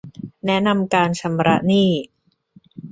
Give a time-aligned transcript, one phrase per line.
[0.45, 1.89] แนะนำการชำระหนี้